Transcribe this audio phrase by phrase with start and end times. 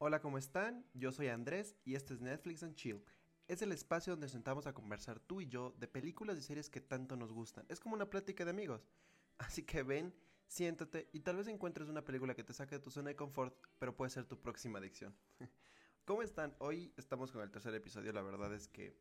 [0.00, 0.86] Hola, ¿cómo están?
[0.94, 3.04] Yo soy Andrés y este es Netflix and Chill.
[3.48, 6.80] Es el espacio donde sentamos a conversar tú y yo de películas y series que
[6.80, 7.66] tanto nos gustan.
[7.68, 8.86] Es como una plática de amigos.
[9.38, 10.14] Así que ven,
[10.46, 13.52] siéntate y tal vez encuentres una película que te saque de tu zona de confort,
[13.80, 15.16] pero puede ser tu próxima adicción.
[16.04, 16.54] ¿Cómo están?
[16.60, 18.96] Hoy estamos con el tercer episodio, la verdad es que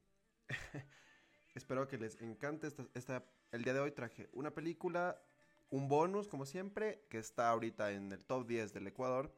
[1.54, 5.21] espero que les encante esta, El día de hoy traje una película,
[5.70, 9.32] un bonus como siempre, que está ahorita en el top 10 del Ecuador,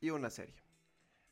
[0.00, 0.69] y una serie.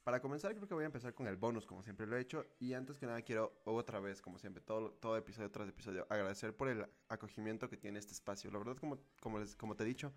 [0.09, 2.47] Para comenzar, creo que voy a empezar con el bonus, como siempre lo he hecho.
[2.59, 6.57] Y antes que nada, quiero otra vez, como siempre, todo, todo episodio tras episodio, agradecer
[6.57, 8.51] por el acogimiento que tiene este espacio.
[8.51, 10.15] La verdad, como, como, les, como te he dicho,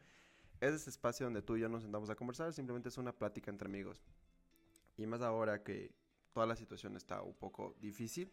[0.61, 2.53] es ese espacio donde tú y yo nos sentamos a conversar.
[2.53, 4.01] Simplemente es una plática entre amigos.
[4.95, 5.93] Y más ahora que
[6.31, 8.31] toda la situación está un poco difícil,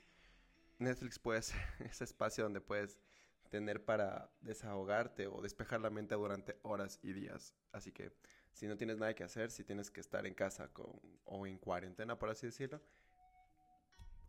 [0.78, 3.00] Netflix puede ser ese espacio donde puedes
[3.48, 7.52] tener para desahogarte o despejar la mente durante horas y días.
[7.72, 8.12] Así que
[8.58, 11.58] si no tienes nada que hacer, si tienes que estar en casa con, o en
[11.58, 12.82] cuarentena, por así decirlo,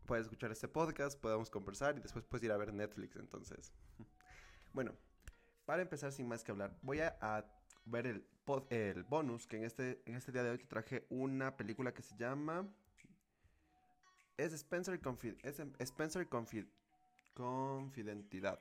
[0.05, 3.16] puedes escuchar este podcast, podemos conversar y después puedes ir a ver Netflix.
[3.16, 3.73] Entonces,
[4.73, 4.94] bueno,
[5.66, 7.44] para empezar sin más que hablar, voy a,
[7.85, 8.23] ver el,
[8.69, 12.03] el bonus que en este, en este día de hoy te traje una película que
[12.03, 12.67] se llama...
[14.38, 16.66] Es Spencer, Confid es Spencer Confid
[17.33, 18.59] Confidentidad.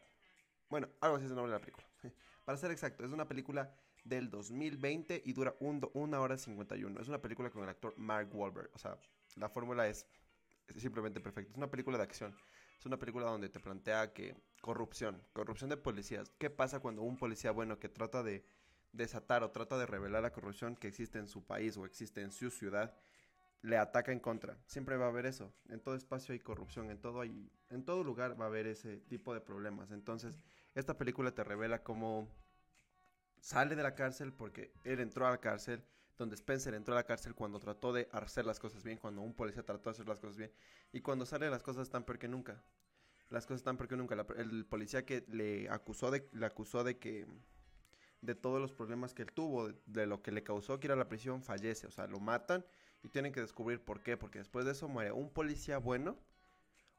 [0.70, 1.86] Bueno, algo así es el nombre de la película.
[2.46, 3.70] Para ser exacto, es una película
[4.08, 7.00] del 2020 y dura 1 una hora 51.
[7.00, 8.70] Es una película con el actor Mark Wahlberg.
[8.74, 8.98] O sea,
[9.36, 10.06] la fórmula es,
[10.76, 11.52] simplemente perfecta.
[11.52, 12.34] Es una película de acción.
[12.78, 16.30] Es una película donde te plantea que corrupción, corrupción de policías.
[16.38, 18.44] ¿Qué pasa cuando un policía bueno que trata de
[18.92, 22.30] desatar o trata de revelar la corrupción que existe en su país o existe en
[22.30, 22.94] su ciudad
[23.62, 24.56] le ataca en contra.
[24.66, 25.52] Siempre va a haber eso.
[25.68, 28.98] En todo espacio hay corrupción, en todo hay, en todo lugar va a haber ese
[28.98, 29.90] tipo de problemas.
[29.90, 30.38] Entonces,
[30.74, 32.28] esta película te revela cómo
[33.40, 35.82] sale de la cárcel porque él entró a la cárcel,
[36.16, 39.34] donde Spencer entró a la cárcel cuando trató de hacer las cosas bien, cuando un
[39.34, 40.52] policía trató de hacer las cosas bien,
[40.92, 42.62] y cuando sale las cosas están peor que nunca.
[43.30, 44.16] Las cosas están peor que nunca.
[44.36, 47.26] el policía que le acusó de, le acusó de que
[48.20, 50.96] de todos los problemas que él tuvo, de, lo que le causó que ir a
[50.96, 51.86] la prisión, fallece.
[51.86, 52.64] O sea, lo matan
[53.02, 54.16] y tienen que descubrir por qué.
[54.16, 56.18] Porque después de eso muere un policía bueno.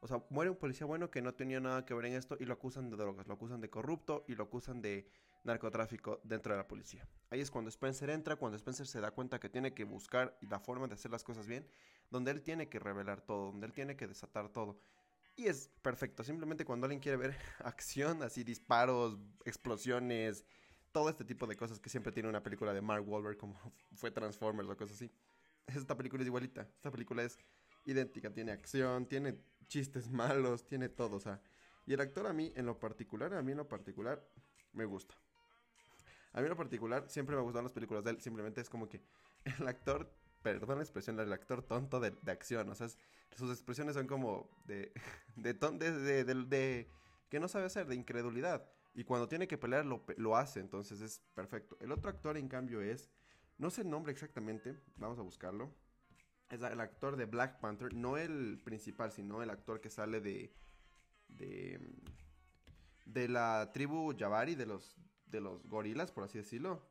[0.01, 2.45] O sea, muere un policía bueno que no tenía nada que ver en esto y
[2.45, 5.09] lo acusan de drogas, lo acusan de corrupto y lo acusan de
[5.43, 7.07] narcotráfico dentro de la policía.
[7.29, 10.59] Ahí es cuando Spencer entra, cuando Spencer se da cuenta que tiene que buscar la
[10.59, 11.67] forma de hacer las cosas bien,
[12.09, 14.79] donde él tiene que revelar todo, donde él tiene que desatar todo.
[15.35, 20.43] Y es perfecto, simplemente cuando alguien quiere ver acción, así disparos, explosiones,
[20.91, 23.55] todo este tipo de cosas que siempre tiene una película de Mark Wahlberg, como
[23.95, 25.11] fue Transformers o cosas así.
[25.67, 26.61] Esta película es igualita.
[26.61, 27.37] Esta película es
[27.85, 28.33] idéntica.
[28.33, 31.17] Tiene acción, tiene chistes malos, tiene todo.
[31.17, 31.41] O sea,
[31.85, 34.27] y el actor a mí, en lo particular, a mí en lo particular,
[34.73, 35.15] me gusta.
[36.39, 38.21] A mí en lo particular, siempre me gustan las películas de él.
[38.21, 39.01] Simplemente es como que
[39.43, 40.09] el actor,
[40.41, 42.69] perdón la expresión, el actor tonto de, acción.
[42.69, 42.87] O sea,
[43.35, 44.93] sus expresiones son como de,
[45.35, 46.89] de, de, de, de
[47.27, 48.71] que no sabe hacer, de incredulidad.
[48.93, 51.75] Y cuando tiene que pelear lo, hace, entonces es perfecto.
[51.81, 53.09] El otro actor, en cambio, es,
[53.57, 55.75] no sé el nombre exactamente, vamos a buscarlo.
[56.49, 60.55] Es el actor de Black Panther, no el principal, sino el actor que sale de,
[61.27, 61.81] de,
[63.05, 64.95] de la tribu Jabari, de los,
[65.29, 66.81] de los gorilas, por así decirlo.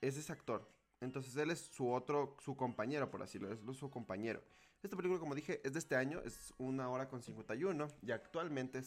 [0.00, 0.68] Es ese actor.
[1.00, 4.42] Entonces él es su otro, su compañero, por así decirlo, es su compañero.
[4.82, 8.80] Esta película, como dije, es de este año, es una hora con 51 y actualmente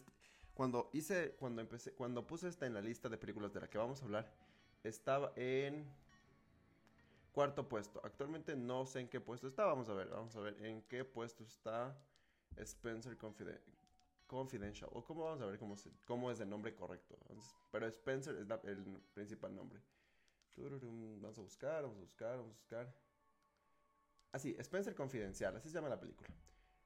[0.53, 3.77] cuando hice, cuando empecé, cuando puse esta en la lista de películas de la que
[3.77, 4.31] vamos a hablar,
[4.83, 5.85] estaba en
[7.33, 8.01] cuarto puesto.
[8.03, 9.65] Actualmente no sé en qué puesto está.
[9.65, 11.97] Vamos a ver, vamos a ver en qué puesto está
[12.57, 13.17] Spencer
[14.27, 14.89] Confidential.
[14.93, 15.75] O cómo vamos a ver cómo,
[16.05, 17.17] cómo es el nombre correcto.
[17.71, 19.81] pero Spencer es el principal nombre.
[20.57, 22.95] Vamos a buscar, vamos a buscar, vamos a buscar.
[24.31, 26.29] Así, Spencer Confidencial, así se llama la película.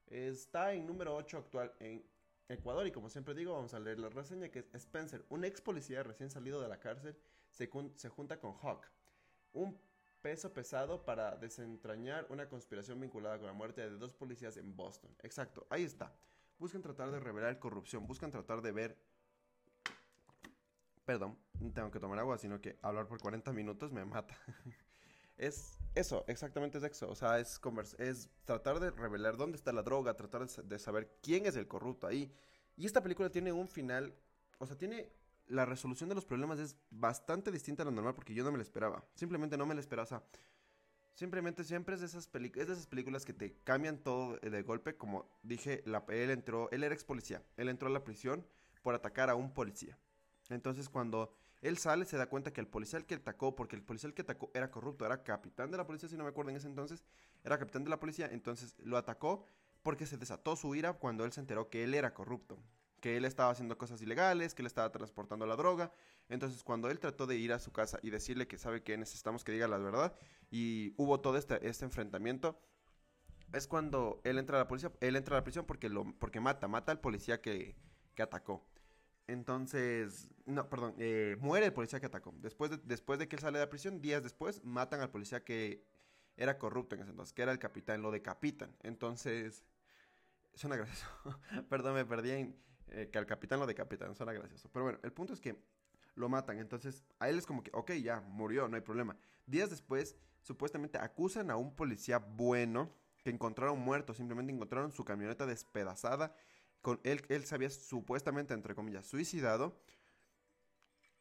[0.06, 2.04] Está en número 8 actual en
[2.48, 5.60] Ecuador y como siempre digo vamos a leer la reseña que es Spencer, un ex
[5.60, 7.16] policía recién salido de la cárcel,
[7.48, 8.86] se, se junta con Hawk,
[9.52, 9.80] un
[10.20, 15.14] peso pesado para desentrañar una conspiración vinculada con la muerte de dos policías en Boston.
[15.22, 16.12] Exacto, ahí está.
[16.60, 18.98] Buscan tratar de revelar corrupción, buscan tratar de ver...
[21.06, 21.38] Perdón,
[21.74, 24.36] tengo que tomar agua, sino que hablar por 40 minutos me mata.
[25.38, 27.08] es eso, exactamente es eso.
[27.08, 27.58] O sea, es,
[27.98, 32.06] es tratar de revelar dónde está la droga, tratar de saber quién es el corrupto
[32.06, 32.30] ahí.
[32.76, 34.14] Y esta película tiene un final,
[34.58, 35.10] o sea, tiene
[35.46, 38.58] la resolución de los problemas es bastante distinta a lo normal porque yo no me
[38.58, 39.02] la esperaba.
[39.14, 40.04] Simplemente no me la esperaba.
[40.04, 40.22] O sea,
[41.14, 44.96] simplemente siempre es de esas, es de esas películas que te cambian todo de golpe.
[44.96, 47.42] Como dije, la, él entró, él era ex policía.
[47.56, 48.46] Él entró a la prisión
[48.82, 49.98] por atacar a un policía.
[50.48, 54.10] Entonces cuando Él sale, se da cuenta que el policía que atacó, porque el policía
[54.12, 56.66] que atacó era corrupto, era capitán de la policía, si no me acuerdo en ese
[56.66, 57.04] entonces,
[57.44, 59.44] era capitán de la policía, entonces lo atacó
[59.82, 62.58] porque se desató su ira cuando él se enteró que él era corrupto,
[63.00, 65.92] que él estaba haciendo cosas ilegales, que él estaba transportando la droga.
[66.28, 69.42] Entonces cuando él trató de ir a su casa y decirle que sabe que necesitamos
[69.44, 70.14] que diga la verdad
[70.50, 72.60] y hubo todo este, este enfrentamiento,
[73.52, 76.40] es cuando él entra a la policía, él entra a la prisión porque lo porque
[76.40, 77.76] mata, mata al policía que,
[78.14, 78.64] que atacó.
[79.26, 82.34] Entonces, no, perdón, eh, muere el policía que atacó.
[82.38, 85.44] Después de, después de que él sale de la prisión, días después, matan al policía
[85.44, 85.84] que
[86.36, 88.74] era corrupto en ese entonces, que era el capitán, lo decapitan.
[88.82, 89.64] Entonces,
[90.54, 91.06] suena gracioso.
[91.68, 92.56] perdón, me perdí en
[92.90, 94.68] eh, que al capitán lo decapitan, suena gracioso.
[94.72, 95.56] Pero bueno, el punto es que
[96.14, 96.58] lo matan.
[96.58, 99.16] Entonces, a él es como que, ok, ya, murió, no hay problema.
[99.46, 105.46] Días después, supuestamente acusan a un policía bueno que encontraron muerto, simplemente encontraron su camioneta
[105.46, 106.34] despedazada
[106.80, 109.78] con él, él se había supuestamente, entre comillas, suicidado.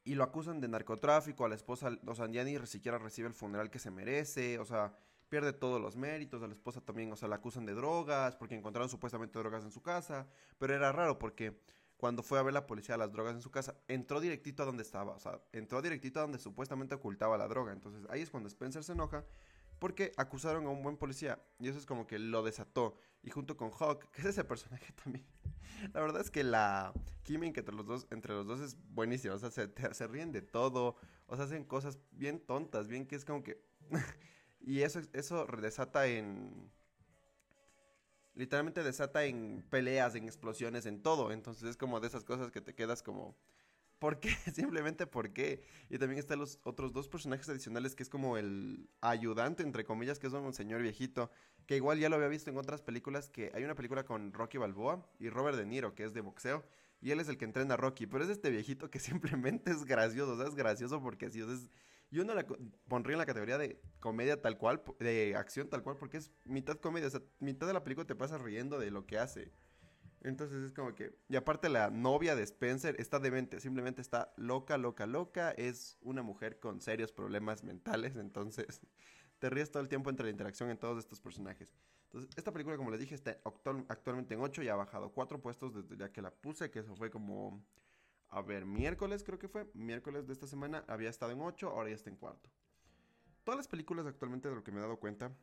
[0.05, 3.33] Y lo acusan de narcotráfico, a la esposa, o sea, ya ni siquiera recibe el
[3.33, 4.93] funeral que se merece, o sea,
[5.29, 8.55] pierde todos los méritos, a la esposa también, o sea, la acusan de drogas, porque
[8.55, 10.27] encontraron supuestamente drogas en su casa,
[10.57, 11.61] pero era raro porque
[11.97, 14.83] cuando fue a ver la policía las drogas en su casa, entró directito a donde
[14.83, 18.47] estaba, o sea, entró directito a donde supuestamente ocultaba la droga, entonces ahí es cuando
[18.49, 19.25] Spencer se enoja
[19.79, 22.95] porque acusaron a un buen policía y eso es como que lo desató.
[23.23, 25.25] Y junto con Hawk, que es ese personaje también.
[25.93, 26.93] La verdad es que la
[27.23, 29.35] química entre los dos, entre los dos es buenísima.
[29.35, 30.95] O sea, se, se ríen de todo.
[31.27, 33.63] O sea, hacen cosas bien tontas, bien que es como que...
[34.59, 36.71] y eso, eso desata en...
[38.35, 41.31] Literalmente desata en peleas, en explosiones, en todo.
[41.31, 43.35] Entonces es como de esas cosas que te quedas como...
[43.99, 44.29] ¿Por qué?
[44.53, 45.61] Simplemente por qué.
[45.89, 50.19] Y también están los otros dos personajes adicionales que es como el ayudante, entre comillas,
[50.19, 51.31] que es un señor viejito,
[51.65, 54.57] que igual ya lo había visto en otras películas, que hay una película con Rocky
[54.57, 56.63] Balboa y Robert De Niro, que es de boxeo,
[57.01, 59.83] y él es el que entrena a Rocky, pero es este viejito que simplemente es
[59.83, 61.69] gracioso, o sea, es gracioso porque así es...
[62.11, 62.45] Yo no la
[62.87, 66.77] pondría en la categoría de comedia tal cual, de acción tal cual, porque es mitad
[66.77, 69.51] comedia, o sea, mitad de la película te pasa riendo de lo que hace.
[70.21, 71.15] Entonces es como que.
[71.29, 73.59] Y aparte, la novia de Spencer está demente.
[73.59, 75.51] Simplemente está loca, loca, loca.
[75.51, 78.15] Es una mujer con serios problemas mentales.
[78.15, 78.81] Entonces,
[79.39, 81.73] te ríes todo el tiempo entre la interacción en todos estos personajes.
[82.05, 83.39] Entonces, esta película, como les dije, está
[83.87, 86.69] actualmente en 8 y ha bajado 4 puestos desde ya que la puse.
[86.69, 87.63] Que eso fue como.
[88.29, 89.69] A ver, miércoles creo que fue.
[89.73, 92.49] Miércoles de esta semana había estado en 8, ahora ya está en cuarto.
[93.43, 95.35] Todas las películas actualmente, de lo que me he dado cuenta,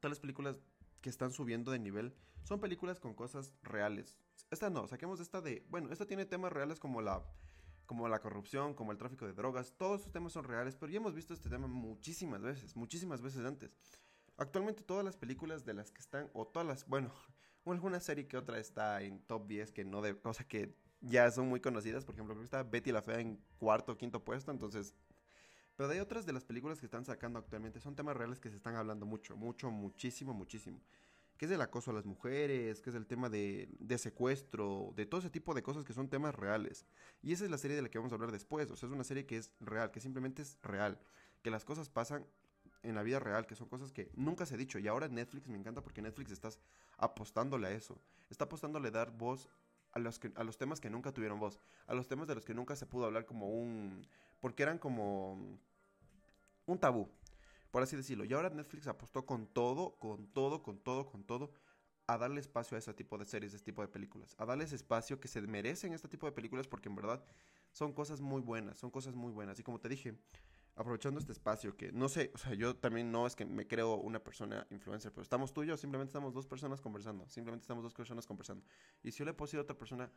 [0.00, 0.56] todas las películas
[1.00, 2.14] que están subiendo de nivel
[2.44, 4.16] son películas con cosas reales.
[4.50, 7.24] Esta no, saquemos esta de, bueno, esta tiene temas reales como la
[7.86, 10.98] como la corrupción, como el tráfico de drogas, todos esos temas son reales, pero ya
[10.98, 13.70] hemos visto este tema muchísimas veces, muchísimas veces antes.
[14.36, 17.12] Actualmente todas las películas de las que están, o todas las, bueno,
[17.64, 21.30] alguna serie que otra está en top 10 que no de, o sea que ya
[21.30, 24.24] son muy conocidas, por ejemplo, creo que está Betty la Fea en cuarto o quinto
[24.24, 24.94] puesto, entonces
[25.76, 28.56] pero hay otras de las películas que están sacando actualmente, son temas reales que se
[28.56, 30.80] están hablando mucho, mucho, muchísimo, muchísimo.
[31.36, 35.04] Que es el acoso a las mujeres, que es el tema de, de, secuestro, de
[35.04, 36.86] todo ese tipo de cosas que son temas reales.
[37.22, 38.70] Y esa es la serie de la que vamos a hablar después.
[38.70, 40.98] O sea, es una serie que es real, que simplemente es real.
[41.42, 42.24] Que las cosas pasan
[42.82, 44.78] en la vida real, que son cosas que nunca se ha dicho.
[44.78, 46.58] Y ahora Netflix me encanta porque Netflix estás
[46.96, 48.00] apostándole a eso.
[48.30, 49.46] Está apostándole a dar voz
[49.96, 51.58] a los, que, a los temas que nunca tuvieron voz.
[51.86, 54.06] A los temas de los que nunca se pudo hablar como un
[54.40, 55.58] porque eran como
[56.66, 57.08] un tabú,
[57.70, 58.26] por así decirlo.
[58.26, 61.50] Y ahora Netflix apostó con todo, con todo, con todo, con todo,
[62.06, 64.72] a darle espacio a ese tipo de series, a este tipo de películas, a darles
[64.74, 67.24] espacio que se merecen este tipo de películas porque en verdad
[67.72, 69.58] son cosas muy buenas, son cosas muy buenas.
[69.58, 70.14] Y como te dije,
[70.76, 73.96] aprovechando este espacio que no sé, o sea, yo también no es que me creo
[73.96, 77.82] una persona influencer, pero estamos tú y yo, simplemente estamos dos personas conversando, simplemente estamos
[77.82, 78.64] dos personas conversando.
[79.02, 80.12] Y si yo le puedo decir a otra persona,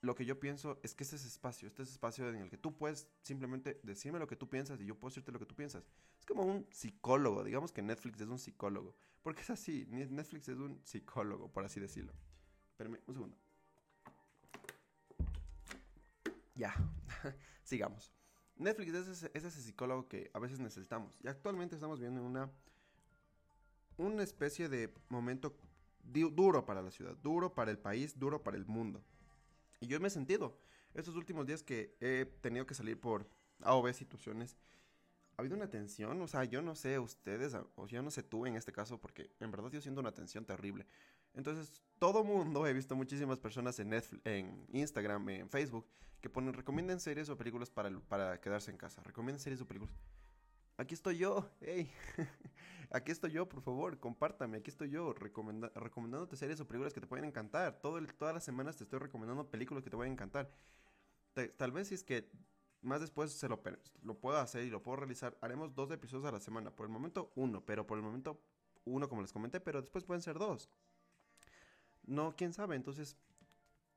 [0.00, 2.56] lo que yo pienso es que este es espacio, este es espacio en el que
[2.56, 5.54] tú puedes simplemente decirme lo que tú piensas y yo puedo decirte lo que tú
[5.54, 5.84] piensas.
[6.18, 8.96] Es como un psicólogo, digamos que Netflix es un psicólogo.
[9.22, 12.14] Porque es así, Netflix es un psicólogo, por así decirlo.
[12.70, 13.36] Espérame un segundo.
[16.54, 16.74] Ya,
[17.62, 18.14] sigamos.
[18.60, 21.18] Netflix es ese, es ese, psicólogo que a veces necesitamos.
[21.22, 22.50] Y actualmente estamos viendo una,
[23.96, 25.56] una especie de momento
[26.02, 29.02] duro para la ciudad, duro para el país, duro para el mundo.
[29.80, 30.58] Y yo me he sentido.
[30.92, 33.26] Estos últimos días que he tenido que salir por
[33.62, 34.56] A o situaciones,
[35.36, 36.20] ha habido una tensión.
[36.20, 39.30] O sea, yo no sé ustedes, o yo no sé tú en este caso, porque
[39.40, 40.86] en verdad yo siento una tensión terrible.
[41.34, 45.86] Entonces, todo mundo, he visto muchísimas personas en, Netflix, en Instagram, en Facebook,
[46.20, 49.02] que ponen, recomienden series o películas para, para quedarse en casa.
[49.02, 49.94] Recomienden series o películas
[50.80, 51.90] aquí estoy yo, hey,
[52.90, 57.06] aquí estoy yo, por favor, compártame, aquí estoy yo, recomendándote series o películas que te
[57.06, 57.80] pueden encantar.
[57.80, 60.50] Todo todas las semanas te estoy recomendando películas que te pueden encantar.
[61.56, 62.30] tal vez si es que
[62.82, 63.62] más después se lo,
[64.02, 65.36] lo puedo hacer y lo puedo realizar.
[65.42, 66.70] Haremos dos episodios a la semana.
[66.74, 67.62] Por el momento, uno.
[67.62, 68.40] Pero por el momento,
[68.86, 69.60] uno, como les comenté.
[69.60, 70.70] Pero después pueden ser dos.
[72.10, 72.74] No, quién sabe.
[72.74, 73.16] Entonces,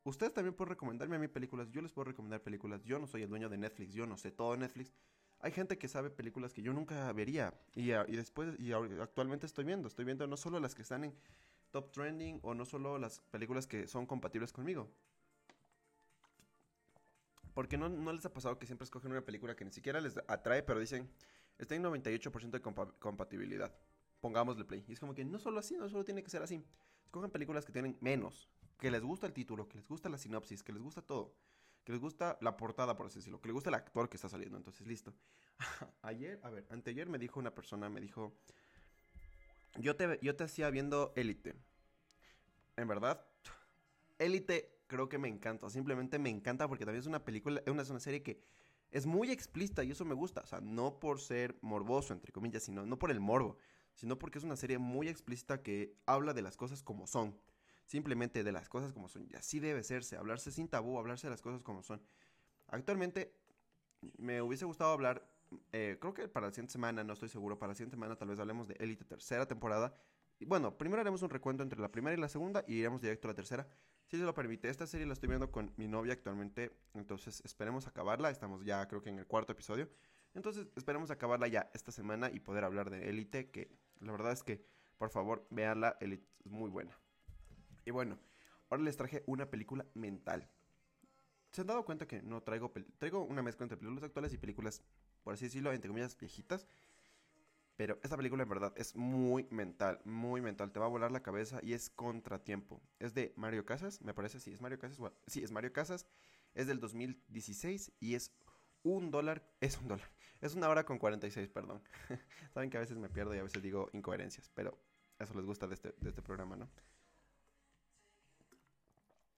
[0.03, 1.71] ustedes también pueden recomendarme a mí películas.
[1.71, 2.83] Yo les puedo recomendar películas.
[2.83, 3.91] Yo no soy el dueño de Netflix.
[3.91, 4.93] Yo no sé todo Netflix.
[5.39, 7.59] Hay gente que sabe películas que yo nunca vería.
[7.73, 9.87] Y, y después, y actualmente estoy viendo.
[9.87, 11.15] Estoy viendo no solo las que están en
[11.71, 14.87] top trending o no solo las películas que son compatibles conmigo.
[17.55, 20.19] Porque no, no les ha pasado que siempre escogen una película que ni siquiera les
[20.27, 21.09] atrae, pero dicen,
[21.57, 22.61] está en 98% de
[22.99, 23.73] compatibilidad.
[24.21, 24.85] Pongámosle play.
[24.87, 26.63] Y es como que no solo así, no solo tiene que ser así.
[27.13, 30.63] Escogen películas que tienen menos, que les gusta el título, que les gusta la sinopsis,
[30.63, 31.35] que les gusta todo.
[31.83, 33.39] Que les gusta la portada, por así decirlo.
[33.39, 34.57] Que les gusta el actor que está saliendo.
[34.57, 35.13] Entonces, listo.
[36.01, 38.33] Ayer, a ver, anteayer me dijo una persona, me dijo,
[39.75, 41.53] yo te, yo te hacía viendo Élite.
[42.77, 43.23] En verdad,
[44.17, 45.69] Élite creo que me encanta.
[45.69, 48.41] Simplemente me encanta porque también es una película, es una, es una serie que
[48.89, 50.41] es muy explícita y eso me gusta.
[50.41, 53.59] O sea, no por ser morboso, entre comillas, sino no por el morbo,
[53.93, 57.37] sino porque es una serie muy explícita que habla de las cosas como son.
[57.85, 59.27] Simplemente de las cosas como son.
[59.29, 62.01] Y así debe serse, hablarse sin tabú, hablarse de las cosas como son.
[62.67, 63.35] Actualmente
[64.17, 65.29] me hubiese gustado hablar,
[65.71, 68.29] eh, creo que para la siguiente semana, no estoy seguro, para la siguiente semana tal
[68.29, 69.93] vez hablemos de Elite tercera temporada.
[70.39, 73.27] Y bueno, primero haremos un recuento entre la primera y la segunda y iremos directo
[73.27, 73.67] a la tercera.
[74.07, 77.87] Si se lo permite, esta serie la estoy viendo con mi novia actualmente, entonces esperemos
[77.87, 79.89] acabarla, estamos ya creo que en el cuarto episodio,
[80.33, 84.43] entonces esperemos acabarla ya esta semana y poder hablar de Elite, que la verdad es
[84.43, 84.65] que
[84.97, 86.97] por favor veanla, es muy buena.
[87.85, 88.17] Y bueno,
[88.69, 90.49] ahora les traje una película mental.
[91.51, 94.81] ¿Se han dado cuenta que no traigo, traigo una mezcla entre películas actuales y películas,
[95.23, 96.67] por así decirlo, entre comillas, viejitas?
[97.75, 100.71] Pero esta película en verdad es muy mental, muy mental.
[100.71, 102.81] Te va a volar la cabeza y es contratiempo.
[102.99, 104.39] Es de Mario Casas, me parece.
[104.39, 104.99] Sí, es Mario Casas.
[105.27, 106.05] sí, es Mario Casas.
[106.53, 108.31] Es del 2016 y es
[108.83, 109.43] un dólar.
[109.59, 110.09] Es un dólar.
[110.41, 111.81] Es una hora con 46, perdón.
[112.53, 114.51] Saben que a veces me pierdo y a veces digo incoherencias.
[114.53, 114.77] Pero
[115.19, 116.69] eso les gusta de este, este programa, ¿no?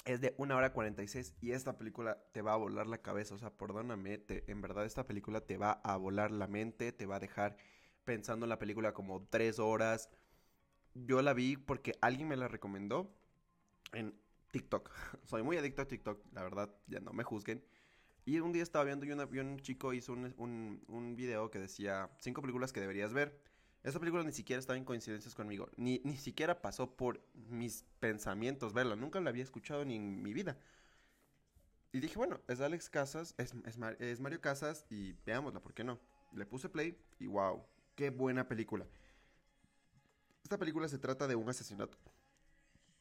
[0.04, 3.36] Es de una hora 46 y esta película te va a volar la cabeza.
[3.36, 7.16] O sea, perdóname, en verdad esta película te va a volar la mente, te va
[7.16, 7.58] a dejar
[8.04, 10.10] pensando en la película como tres horas.
[10.94, 13.16] Yo la vi porque alguien me la recomendó
[13.94, 14.16] en
[14.52, 14.92] TikTok.
[15.24, 17.64] Soy muy adicto a TikTok, la verdad, ya no me juzguen.
[18.26, 22.74] Y un día estaba viendo y, un chico hizo un, video que decía cinco películas
[22.74, 23.40] que deberías ver.
[23.84, 25.70] Esa película ni siquiera estaba en coincidencias conmigo.
[25.78, 28.96] Ni, ni siquiera pasó por mis pensamientos verla.
[28.96, 30.58] Nunca la había escuchado ni en mi vida.
[31.92, 35.84] Y dije, bueno, es Alex Casas, es, es, es Mario Casas y veámosla, ¿por qué
[35.84, 36.00] no?
[36.34, 37.64] Le puse play y wow,
[37.96, 38.86] Qué buena película.
[40.44, 41.98] Esta película se trata de un asesinato.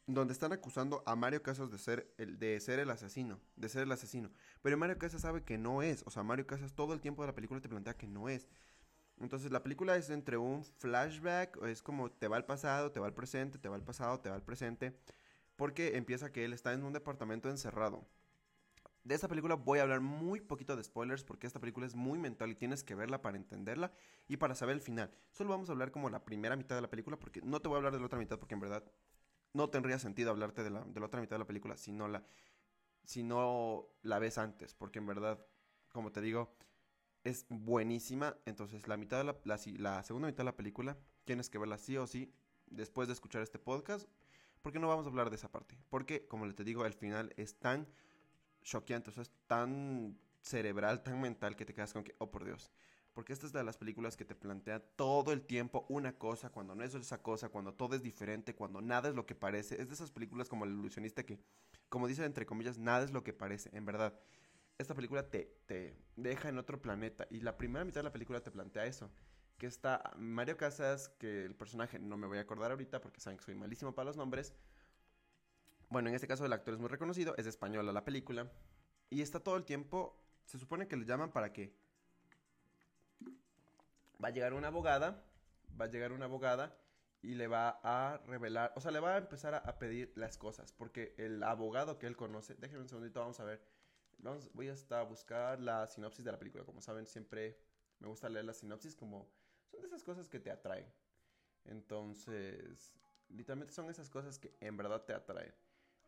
[0.06, 3.40] Donde están acusando a Mario Casas de ser, el, de ser el asesino.
[3.56, 4.30] De ser el asesino.
[4.60, 6.02] Pero Mario Casas sabe que no es.
[6.06, 8.46] O sea, Mario Casas todo el tiempo de la película te plantea que no es.
[9.18, 11.62] Entonces la película es entre un flashback.
[11.64, 14.28] Es como te va al pasado, te va al presente, te va al pasado, te
[14.28, 14.94] va al presente.
[15.56, 18.06] Porque empieza que él está en un departamento encerrado.
[19.04, 22.18] De esta película voy a hablar muy poquito de spoilers porque esta película es muy
[22.18, 23.92] mental y tienes que verla para entenderla
[24.28, 25.10] y para saber el final.
[25.30, 27.76] Solo vamos a hablar como la primera mitad de la película porque no te voy
[27.76, 28.82] a hablar de la otra mitad porque en verdad
[29.54, 32.22] no tendría sentido hablarte de la, otra mitad de la película si no la,
[33.04, 35.44] si no la ves antes porque en verdad,
[35.92, 36.54] como te digo,
[37.22, 38.36] es buenísima.
[38.44, 41.78] Entonces la mitad de la, la, la segunda mitad de la película tienes que verla
[41.78, 42.30] sí o sí
[42.66, 44.08] después de escuchar este podcast
[44.64, 45.76] porque no vamos a hablar de esa parte.
[45.90, 47.86] Porque, como te digo, el final es tan
[48.62, 52.46] choqueante, o sea, es tan cerebral, tan mental que te quedas con que, oh por
[52.46, 52.72] Dios.
[53.14, 56.74] Porque esta es de las películas que te plantea todo el tiempo una cosa, cuando
[56.74, 59.80] no es esa cosa, cuando todo es diferente, cuando nada es lo que parece.
[59.80, 61.38] Es de esas películas como El ilusionista que,
[61.88, 64.18] como dicen entre comillas, nada es lo que parece, en verdad.
[64.76, 68.42] Esta película te, te deja en otro planeta y la primera mitad de la película
[68.42, 69.08] te plantea eso.
[69.58, 73.38] Que está Mario Casas, que el personaje no me voy a acordar ahorita porque saben
[73.38, 74.52] que soy malísimo para los nombres,
[75.94, 78.50] bueno, en este caso el actor es muy reconocido, es española la película.
[79.10, 81.72] Y está todo el tiempo, se supone que le llaman para que
[84.24, 85.22] va a llegar una abogada,
[85.78, 86.74] va a llegar una abogada
[87.20, 90.72] y le va a revelar, o sea, le va a empezar a, pedir las cosas,
[90.72, 93.62] porque el abogado que él conoce, déjenme un segundito, vamos a ver,
[94.18, 97.58] vamos, voy hasta a buscar la sinopsis de la película, como saben, siempre
[97.98, 99.30] me gusta leer la sinopsis, como
[99.70, 100.86] son de esas cosas que te atraen.
[101.66, 102.94] Entonces,
[103.28, 105.54] literalmente son esas cosas que en verdad te atraen.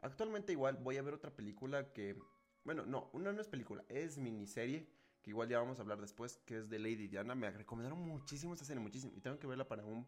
[0.01, 2.19] Actualmente igual voy a ver otra película que...
[2.65, 4.91] Bueno, no, una no es película, es miniserie,
[5.27, 7.35] que igual ya vamos a hablar después, que es de Lady Diana.
[7.35, 9.13] Me recomendaron muchísimo esta serie, muchísimo.
[9.17, 10.07] Y tengo que verla para un,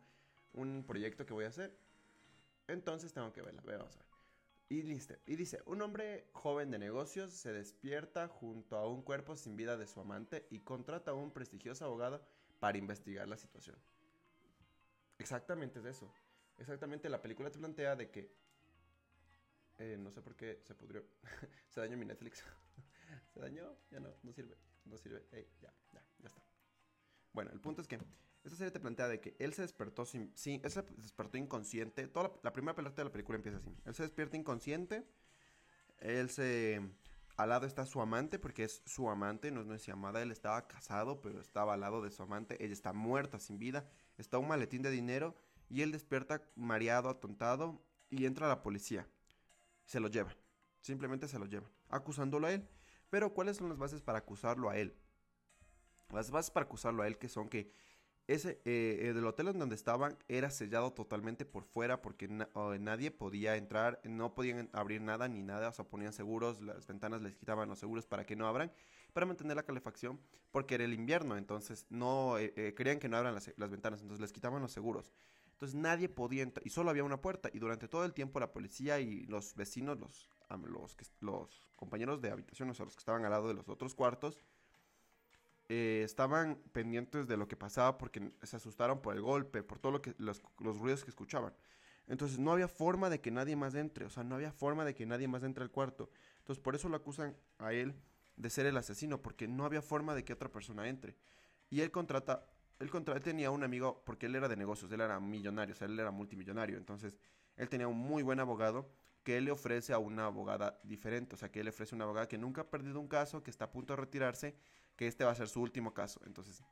[0.52, 1.76] un proyecto que voy a hacer.
[2.68, 4.08] Entonces tengo que verla, vamos a ver.
[4.68, 9.36] Y dice, y dice, un hombre joven de negocios se despierta junto a un cuerpo
[9.36, 12.24] sin vida de su amante y contrata a un prestigioso abogado
[12.60, 13.76] para investigar la situación.
[15.18, 16.12] Exactamente es eso.
[16.56, 18.32] Exactamente la película te plantea de que...
[19.78, 21.04] eh, no sé por qué se pudrió.
[21.68, 22.44] se dañó mi Netflix.
[23.34, 24.56] se dañó, ya no, no sirve.
[24.88, 25.26] No sirve.
[25.32, 26.42] Ey, ya, ya, ya está.
[27.32, 27.98] Bueno, el punto es que
[28.44, 32.06] esta serie te plantea de que él se despertó sin, sí, él se despertó inconsciente.
[32.08, 33.76] Toda la, primera parte de la película empieza así.
[33.84, 35.04] Él se despierta inconsciente.
[35.98, 36.80] Él se
[37.36, 40.22] al lado está su amante, porque es su amante, no es nuestra amada.
[40.22, 42.62] Él estaba casado, pero estaba al lado de su amante.
[42.64, 43.88] Ella está muerta, sin vida.
[44.16, 45.36] Está un maletín de dinero.
[45.68, 47.80] Y él despierta mareado, atontado.
[48.10, 49.06] Y entra la policía.
[49.84, 50.34] Se lo llevan.
[50.80, 51.70] Simplemente se lo llevan.
[51.90, 52.66] Acusándolo a él.
[53.10, 54.94] Pero ¿cuáles son las bases para acusarlo a él?
[56.12, 57.70] Las bases para acusarlo a él que son que
[58.28, 62.48] ese eh, el hotel en donde estaban era sellado totalmente por fuera porque na
[62.78, 67.22] nadie podía entrar, no podían abrir nada ni nada, o sea, ponían seguros, las ventanas
[67.22, 68.70] les quitaban los seguros para que no abran,
[69.14, 73.16] para mantener la calefacción, porque era el invierno, entonces no eh, eh, querían que no
[73.16, 75.10] abran las, las, ventanas, entonces les quitaban los seguros.
[75.52, 78.52] Entonces nadie podía entrar y solo había una puerta y durante todo el tiempo la
[78.52, 80.28] policía y los vecinos, los,
[80.70, 84.40] los, compañeros de habitación, o sea, los que estaban al lado de los otros cuartos,
[85.68, 89.92] eh, estaban pendientes de lo que pasaba porque se asustaron por el golpe, por todo
[89.92, 91.52] lo que los, los, ruidos que escuchaban.
[92.06, 94.94] Entonces no había forma de que nadie más entre, o sea, no había forma de
[94.94, 96.10] que nadie más entre al cuarto.
[96.38, 97.94] Entonces por eso lo acusan a él
[98.38, 101.16] de ser el asesino, porque no había forma de que otra persona entre.
[101.70, 102.46] Y él contrata,
[102.78, 105.76] él, contra, él tenía un amigo, porque él era de negocios, él era millonario, o
[105.76, 106.78] sea, él era multimillonario.
[106.78, 107.18] Entonces
[107.56, 108.88] él tenía un muy buen abogado
[109.28, 112.04] que él le ofrece a una abogada diferente, o sea, que él le ofrece una
[112.04, 114.54] abogada que nunca ha perdido un caso, que está a punto de retirarse
[114.96, 116.18] que este va a ser su último caso.
[116.24, 116.64] Entonces,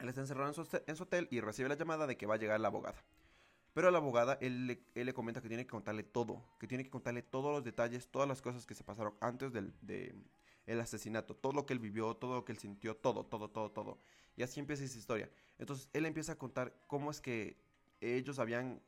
[0.00, 2.34] él está encerrado en su, en su hotel y recibe la llamada de que va
[2.34, 3.00] a llegar la abogada.
[3.72, 6.66] Pero a la abogada, él le, él le, comenta que tiene que contarle todo, que
[6.66, 10.12] tiene que contarle todos los detalles, todas las cosas que se pasaron antes del de,
[10.66, 13.70] el asesinato, todo lo que él vivió, todo lo que él sintió, todo, todo, todo,
[13.70, 14.00] todo.
[14.34, 15.30] Y así empieza esa historia.
[15.56, 17.56] Entonces, él empieza a contar cómo es que
[18.00, 18.82] ellos habían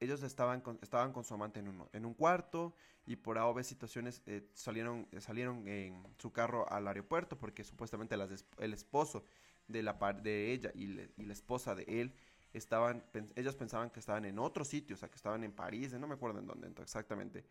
[0.00, 2.74] ellos estaban con, estaban con su amante en, uno, en un cuarto
[3.06, 8.44] y por A situaciones eh, salieron, salieron en su carro al aeropuerto porque supuestamente las,
[8.58, 9.24] el esposo
[9.68, 12.14] de, la, de ella y, la esposa de él
[12.52, 13.04] estaban,
[13.34, 16.14] ellos pensaban que estaban en otro sitio, o sea, que estaban en París, no me
[16.14, 17.44] acuerdo en dónde exactamente.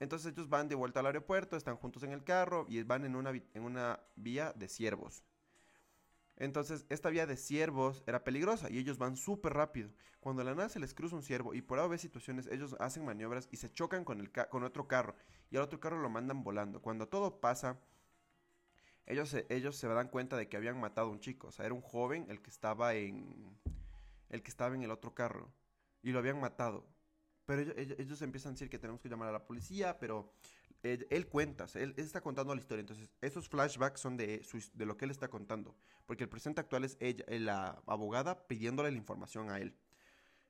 [0.00, 3.16] Entonces ellos van de vuelta al aeropuerto, están juntos en el carro y van en
[3.16, 5.22] una, en una vía de siervos.
[6.36, 9.90] Entonces, esta vía de ciervos era peligrosa y ellos van súper rápido.
[10.20, 13.04] Cuando a la nada se les cruza un ciervo y por A situaciones, ellos hacen
[13.04, 15.14] maniobras y se chocan con, el con otro carro
[15.50, 16.82] y al otro carro lo mandan volando.
[16.82, 17.78] Cuando todo pasa,
[19.06, 21.48] ellos se, ellos se dan cuenta de que habían matado a un chico.
[21.48, 23.58] O sea, era un joven el que estaba en.
[24.30, 25.52] el que estaba en el otro carro.
[26.02, 26.86] Y lo habían matado.
[27.46, 30.32] Pero ellos, ellos, empiezan a decir que tenemos que llamar a la policía, pero
[30.84, 32.80] él, cuenta, él, está contando la historia.
[32.80, 34.44] Entonces, esos flashbacks son de,
[34.74, 35.74] de lo que él está contando.
[36.06, 39.74] Porque el presente actual es ella, la abogada pidiéndole la información a él.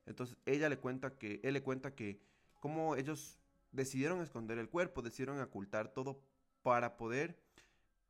[0.06, 2.20] Entonces, ella le cuenta que, él le cuenta que
[2.60, 3.38] cómo ellos
[3.70, 6.20] decidieron esconder el cuerpo, decidieron ocultar todo
[6.62, 7.38] para poder,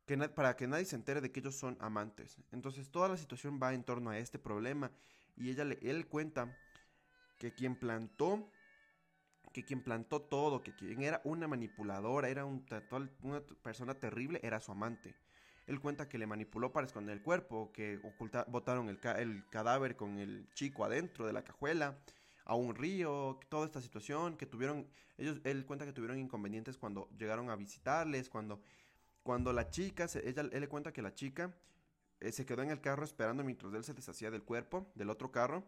[0.07, 2.39] que para que nadie se entere de que ellos son amantes.
[2.51, 4.91] Entonces, toda la situación va en torno a este problema.
[5.35, 6.57] Y ella le, él cuenta
[7.37, 8.49] que quien plantó
[9.55, 12.65] que quien plantó todo, que quien era una manipuladora, era un,
[13.21, 15.15] una persona terrible, era su amante.
[15.65, 19.95] Él cuenta que le manipuló para esconder el cuerpo, que oculta, botaron el, el, cadáver
[19.95, 21.97] con el chico adentro de la cajuela
[22.43, 27.07] a un río, toda esta situación, que tuvieron, ellos, él cuenta que tuvieron inconvenientes cuando
[27.17, 28.59] llegaron a visitarles, cuando,
[29.23, 31.55] cuando la chica, ella, él le cuenta que la chica
[32.19, 35.31] eh, se quedó en el carro esperando mientras él se deshacía del cuerpo, del otro
[35.31, 35.63] carro,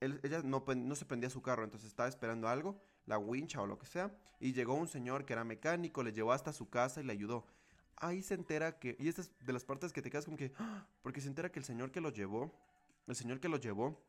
[0.00, 3.78] ella no, no se prendía su carro, entonces estaba esperando algo, la wincha o lo
[3.78, 7.04] que sea, y llegó un señor que era mecánico, le llevó hasta su casa y
[7.04, 7.46] le ayudó.
[7.96, 10.52] Ahí se entera que, y esta es de las partes que te quedas como que,
[10.58, 10.86] ¡ah!
[11.02, 12.52] porque se entera que el señor que lo llevó,
[13.06, 14.04] el señor que lo llevó,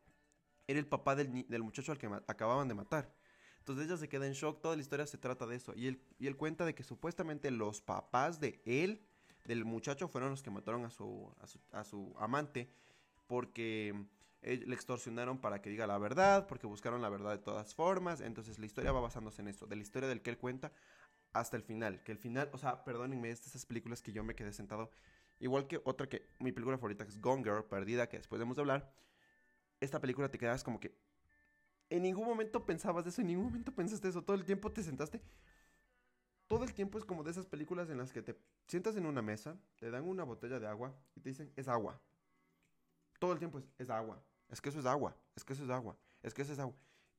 [0.67, 3.13] era el papá del, del muchacho al que acababan de matar.
[3.59, 5.73] Entonces ella se queda en shock, toda la historia se trata de eso.
[5.75, 9.01] Y él, y él cuenta de que supuestamente los papás de él,
[9.45, 12.69] del muchacho, fueron los que mataron a su, a su, a su amante,
[13.27, 13.93] porque
[14.55, 18.21] le extorsionaron para que diga la verdad, porque buscaron la verdad de todas formas.
[18.21, 20.71] Entonces la historia va basándose en eso, de la historia del que él cuenta
[21.33, 22.01] hasta el final.
[22.03, 24.89] Que el final, o sea, perdónenme, es de esas películas que yo me quedé sentado.
[25.39, 28.55] Igual que otra que mi película favorita que es Gone Girl, Perdida, que después debemos
[28.55, 28.93] de hablar.
[29.79, 30.97] Esta película te quedas como que.
[31.89, 34.21] En ningún momento pensabas de eso, en ningún momento pensaste eso.
[34.21, 35.21] Todo el tiempo te sentaste.
[36.47, 39.21] Todo el tiempo es como de esas películas en las que te sientas en una
[39.21, 42.01] mesa, te dan una botella de agua y te dicen, es agua.
[43.19, 45.97] Todo el tiempo es agua, es que eso es agua, es que eso es agua,
[46.23, 46.75] es que eso es agua.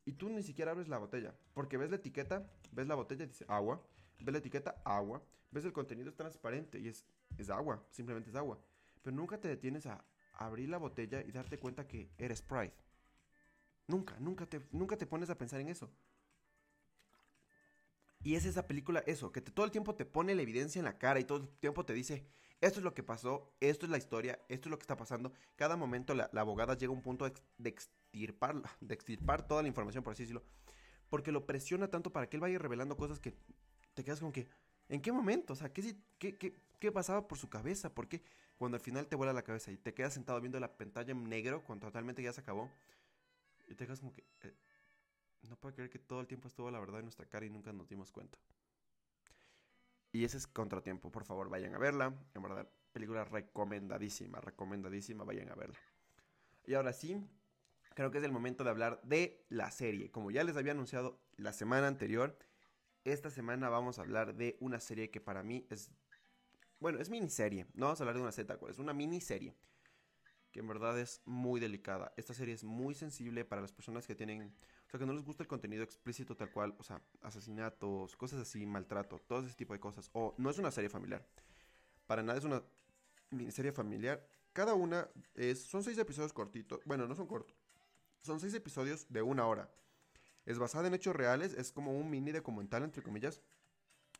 [0.08, 1.34] Y tú ni siquiera abres la botella.
[1.52, 3.82] Porque ves la etiqueta, ves la botella y dice agua.
[4.20, 5.22] Ves la etiqueta, agua.
[5.50, 7.04] Ves el contenido es transparente y es,
[7.36, 7.84] es agua.
[7.90, 8.58] Simplemente es agua.
[9.02, 12.72] Pero nunca te detienes a abrir la botella y darte cuenta que eres Pride.
[13.86, 15.90] Nunca, nunca te, nunca te pones a pensar en eso.
[18.22, 20.98] Y es esa película, eso, que todo el tiempo te pone la evidencia en la
[20.98, 22.26] cara y todo el tiempo te dice,
[22.60, 25.32] esto es lo que pasó, esto es la historia, esto es lo que está pasando.
[25.56, 29.68] Cada momento la, abogada llega a un punto de, de, extirpar, de extirpar toda la
[29.68, 30.42] información, por así decirlo,
[31.08, 33.34] porque lo presiona tanto para que él vaya revelando cosas que
[33.94, 34.48] te quedas como que,
[34.88, 35.52] ¿en qué momento?
[35.52, 37.94] O sea, ¿qué, qué, qué, pasaba por su cabeza?
[37.94, 38.22] ¿Por qué
[38.56, 41.24] cuando al final te vuela la cabeza y te quedas sentado viendo la pantalla en
[41.28, 42.70] negro cuando totalmente ya se acabó?
[43.68, 44.54] Y te quedas como que, eh,
[45.48, 47.72] no puedo creer que todo el tiempo estuvo la verdad en nuestra cara y nunca
[47.72, 48.38] nos dimos cuenta.
[50.12, 52.14] Y ese es Contratiempo, por favor, vayan a verla.
[52.34, 55.78] En verdad, película recomendadísima, recomendadísima, vayan a verla.
[56.64, 57.22] Y ahora sí,
[57.94, 60.10] creo que es el momento de hablar de la serie.
[60.10, 62.38] Como ya les había anunciado la semana anterior,
[63.04, 65.90] esta semana vamos a hablar de una serie que para mí es...
[66.80, 67.66] Bueno, es miniserie.
[67.74, 69.54] No vamos a hablar de una Z, es una miniserie.
[70.58, 72.12] En verdad es muy delicada.
[72.16, 74.54] Esta serie es muy sensible para las personas que tienen
[74.88, 78.40] o sea, que no les gusta el contenido explícito tal cual, o sea, asesinatos, cosas
[78.40, 80.08] así, maltrato, todo ese tipo de cosas.
[80.14, 81.26] O no es una serie familiar.
[82.06, 82.62] Para nada es una
[83.28, 84.26] miniserie familiar.
[84.54, 86.80] Cada una es, son seis episodios cortitos.
[86.86, 87.54] Bueno, no son cortos.
[88.22, 89.70] Son seis episodios de una hora.
[90.46, 93.42] Es basada en hechos reales, es como un mini documental, entre comillas.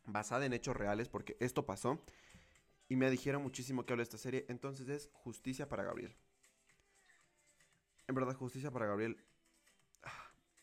[0.05, 1.99] Basada en hechos reales, porque esto pasó.
[2.87, 4.45] Y me dijeron muchísimo que habla esta serie.
[4.49, 6.15] Entonces es Justicia para Gabriel.
[8.09, 9.23] En verdad, Justicia para Gabriel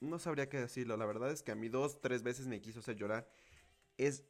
[0.00, 0.96] no sabría qué decirlo.
[0.96, 3.30] La verdad es que a mí dos, tres veces me quiso hacer llorar.
[3.96, 4.24] Es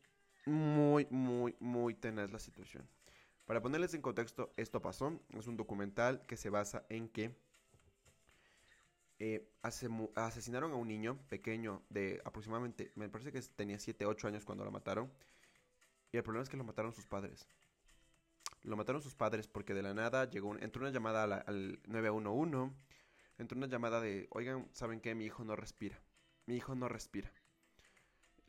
[0.44, 2.86] muy, muy, muy tenaz la situación.
[3.46, 5.18] Para ponerles en contexto, esto pasó.
[5.30, 7.34] Es un documental que se basa en que
[9.18, 14.44] eh, asesinaron a un niño pequeño de aproximadamente, me parece que tenía 7, 8 años
[14.44, 15.10] cuando lo mataron.
[16.12, 17.48] Y el problema es que lo mataron sus padres.
[18.62, 22.76] Lo mataron sus padres porque de la nada llegó entró una llamada al 911
[23.38, 25.14] entró una llamada de, oigan, ¿saben qué?
[25.14, 26.00] Mi hijo no respira.
[26.46, 27.32] Mi hijo no respira.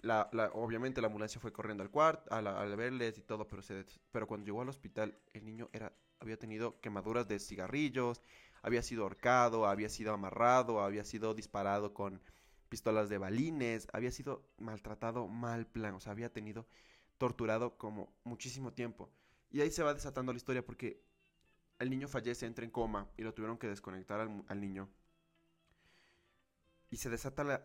[0.02, 4.28] La, obviamente la ambulancia fue corriendo al cuarto, al, verles y todo, pero, se, pero
[4.28, 8.22] cuando llegó al hospital, el niño era, había tenido quemaduras de cigarrillos,
[8.62, 12.22] había sido ahorcado, había sido amarrado, había sido disparado con
[12.70, 16.68] pistolas de balines, había sido maltratado mal plan, o sea, había tenido
[17.18, 19.10] torturado como muchísimo tiempo.
[19.50, 21.07] Y ahí se va desatando la historia porque
[21.80, 24.90] el niño fallece, entra en coma y lo tuvieron que desconectar al, niño.
[26.90, 27.62] Y se desata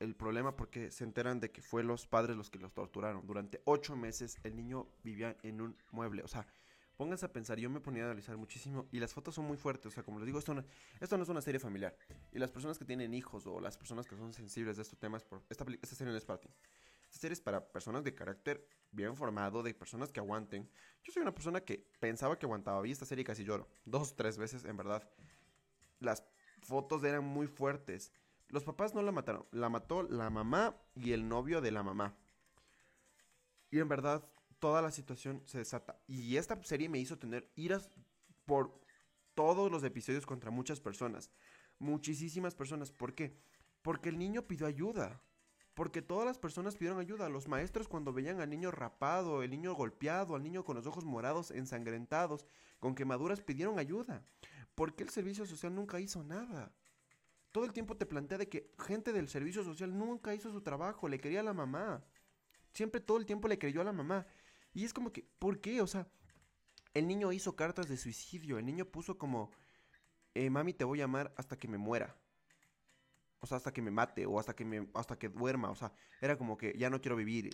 [0.00, 3.26] el problema porque se enteran de que fue los padres los que los torturaron.
[3.26, 6.22] Durante ocho meses el niño vivía en un mueble.
[6.22, 6.46] O sea,
[6.96, 9.86] pónganse a pensar, yo me ponía a analizar muchísimo y las fotos son muy fuertes.
[9.86, 10.64] O sea, como les digo, esto no,
[11.00, 11.96] esto no es una serie familiar.
[12.32, 15.24] Y las personas que tienen hijos o las personas que son sensibles de estos temas,
[15.24, 16.48] por, esta, esta serie no es para ti.
[17.14, 20.68] Esta es para personas de carácter bien formado, de personas que aguanten.
[21.04, 22.82] Yo soy una persona que pensaba que aguantaba.
[22.82, 23.68] Vi esta serie casi lloro.
[23.84, 25.08] Dos, tres veces, en verdad.
[26.00, 26.24] Las
[26.62, 28.12] fotos eran muy fuertes.
[28.48, 29.46] Los papás no la mataron.
[29.52, 32.16] La mató la mamá y el novio de la mamá.
[33.70, 36.00] Y en verdad, toda la situación se desata.
[36.08, 37.90] Y esta serie me hizo tener iras
[38.44, 38.80] por
[39.34, 41.30] todos los episodios contra muchas personas.
[41.78, 42.90] Muchísimas personas.
[42.90, 43.38] ¿Por qué?
[43.82, 45.22] Porque el niño pidió ayuda.
[45.74, 47.28] Porque todas las personas pidieron ayuda.
[47.28, 51.04] Los maestros cuando veían al niño rapado, el niño golpeado, al niño con los ojos
[51.04, 52.46] morados, ensangrentados,
[52.78, 54.22] con quemaduras, pidieron ayuda.
[54.76, 56.72] ¿Por qué el servicio social nunca hizo nada?
[57.50, 61.08] Todo el tiempo te plantea de que gente del servicio social nunca hizo su trabajo,
[61.08, 62.04] le quería a la mamá.
[62.72, 64.26] Siempre todo el tiempo le creyó a la mamá.
[64.72, 65.80] Y es como que, ¿por qué?
[65.80, 66.08] O sea,
[66.94, 69.50] el niño hizo cartas de suicidio, el niño puso como,
[70.34, 72.16] eh, mami te voy a amar hasta que me muera
[73.44, 75.92] o sea, hasta que me mate o hasta que me hasta que duerma, o sea,
[76.20, 77.50] era como que ya no quiero vivir.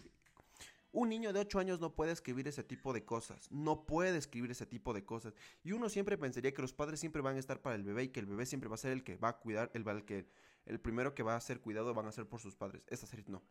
[0.92, 4.52] Un niño de 8 años no puede escribir ese tipo de cosas, no puede escribir
[4.52, 5.34] ese tipo de cosas.
[5.62, 8.08] Y uno siempre pensaría que los padres siempre van a estar para el bebé y
[8.08, 10.28] que el bebé siempre va a ser el que va a cuidar, el, el que
[10.64, 12.86] el primero que va a ser cuidado van a ser por sus padres.
[12.88, 13.42] Esta serie no.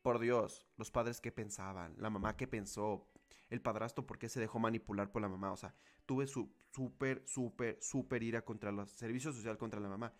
[0.00, 3.06] Por Dios, los padres qué pensaban, la mamá qué pensó,
[3.50, 5.74] el padrastro por qué se dejó manipular por la mamá, o sea,
[6.06, 10.14] tuve su súper, súper, súper ira contra los servicios social contra la mamá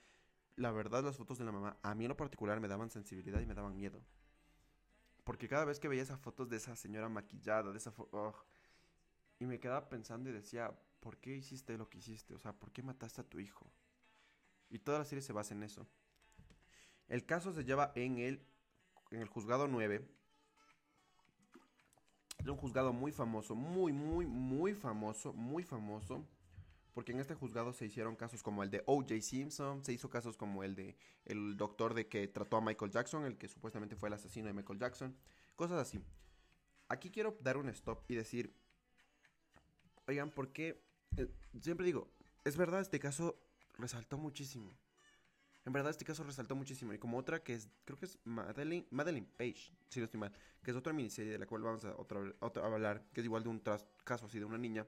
[0.56, 3.40] la verdad las fotos de la mamá a mí en lo particular me daban sensibilidad
[3.40, 4.02] y me daban miedo.
[5.24, 8.34] Porque cada vez que veía esas fotos de esa señora maquillada, de esa foto...
[9.38, 12.34] y me quedaba pensando y decía, ¿por qué hiciste lo que hiciste?
[12.34, 13.70] O sea, ¿por qué mataste a tu hijo?
[14.70, 15.86] Y toda la serie se basa en eso.
[17.08, 18.46] El caso se lleva en el,
[19.10, 20.08] en el juzgado 9.
[22.38, 26.24] Es un juzgado muy famoso, muy, muy, muy famoso, muy famoso
[26.96, 29.20] porque en este juzgado se hicieron casos como el de O.J.
[29.20, 33.26] Simpson, se hizo casos como el de el doctor de que trató a Michael Jackson,
[33.26, 35.14] el que supuestamente fue el asesino de Michael Jackson,
[35.56, 36.00] cosas así.
[36.88, 38.56] Aquí quiero dar un stop y decir,
[40.06, 40.82] oigan, ¿por qué?
[41.18, 41.28] Eh,
[41.60, 42.08] siempre digo,
[42.46, 43.38] es verdad, este caso
[43.76, 44.74] resaltó muchísimo.
[45.66, 46.94] En verdad, este caso resaltó muchísimo.
[46.94, 50.32] Y como otra que es, creo que es Madeline, Madeline Page, si no estoy mal,
[50.62, 53.42] que es otra miniserie de la cual vamos a, otra, a hablar, que es igual
[53.42, 53.58] de un
[54.02, 54.86] caso así de una niña.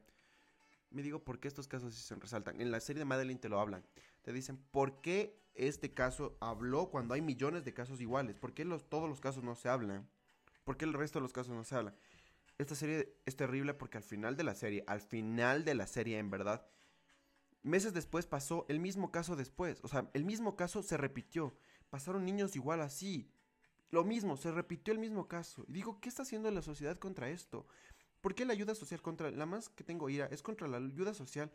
[0.91, 2.61] Me digo, ¿por qué estos casos se resaltan?
[2.61, 3.85] En la serie de Madeline te lo hablan.
[4.23, 8.39] Te dicen, ¿por qué este caso habló cuando hay millones de casos iguales?
[8.39, 10.09] ¿Por qué los, todos los casos no se hablan?
[10.65, 11.95] ¿Por qué el resto de los casos no se hablan?
[12.57, 16.19] Esta serie es terrible porque al final de la serie, al final de la serie
[16.19, 16.67] en verdad,
[17.63, 19.81] Meses después pasó el mismo caso después.
[19.83, 21.57] O sea, el mismo caso se repitió.
[21.91, 23.31] Pasaron niños igual así.
[23.91, 25.65] Lo mismo, se repitió el mismo caso.
[25.67, 27.67] Y digo, ¿qué está haciendo la sociedad contra esto?
[28.21, 29.31] ¿Por qué la ayuda social contra...
[29.31, 31.53] La más que tengo ira es contra la ayuda social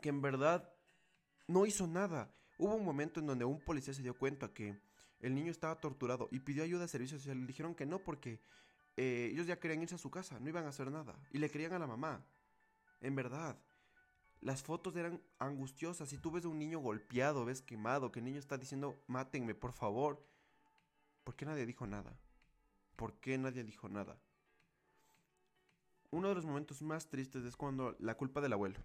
[0.00, 0.72] que en verdad
[1.46, 2.34] no hizo nada.
[2.58, 4.80] Hubo un momento en donde un policía se dio cuenta que
[5.20, 7.40] el niño estaba torturado y pidió ayuda a servicio social.
[7.40, 8.40] Le dijeron que no porque
[8.96, 11.14] eh, ellos ya querían irse a su casa, no iban a hacer nada.
[11.30, 12.24] Y le querían a la mamá.
[13.00, 13.58] En verdad.
[14.40, 16.08] Las fotos eran angustiosas.
[16.08, 19.54] Si tú ves a un niño golpeado, ves quemado, que el niño está diciendo, mátenme,
[19.54, 20.26] por favor.
[21.22, 22.18] ¿Por qué nadie dijo nada?
[22.96, 24.18] ¿Por qué nadie dijo nada?
[26.12, 28.78] Uno de los momentos más tristes es cuando la culpa del abuelo.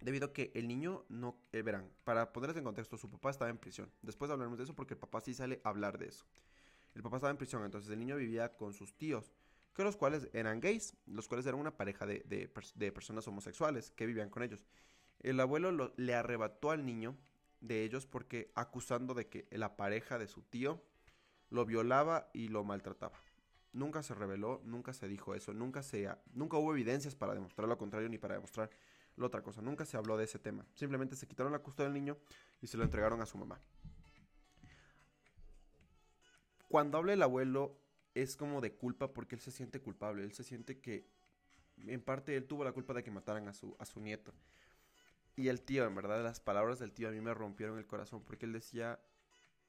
[0.00, 1.38] Debido a que el niño no...
[1.52, 3.90] Eh, verán, para ponerles en contexto, su papá estaba en prisión.
[4.02, 6.26] Después hablaremos de eso porque el papá sí sale a hablar de eso.
[6.94, 9.32] El papá estaba en prisión, entonces el niño vivía con sus tíos
[9.74, 12.48] que los cuales eran gays, los cuales eran una pareja de,
[12.94, 14.66] personas homosexuales que vivían con ellos.
[15.20, 17.16] El abuelo le arrebató al niño
[17.60, 20.82] de ellos porque acusando de que la pareja de su tío
[21.48, 23.18] lo violaba y lo maltrataba.
[23.72, 27.78] Nunca se reveló, nunca se dijo eso, nunca se nunca hubo evidencias para demostrar lo
[27.78, 28.70] contrario ni para demostrar
[29.16, 29.62] la otra cosa.
[29.62, 30.66] Nunca se habló de ese tema.
[30.74, 32.18] Simplemente se quitaron la custodia del niño
[32.60, 33.60] y se lo entregaron a su mamá.
[36.68, 37.78] Cuando habla el abuelo
[38.14, 40.22] es como de culpa porque él se siente culpable.
[40.22, 41.06] Él se siente que
[41.78, 44.32] en parte él tuvo la culpa de que mataran a su, a su nieto.
[45.34, 48.22] Y el tío, en verdad, las palabras del tío a mí me rompieron el corazón
[48.22, 49.00] porque él decía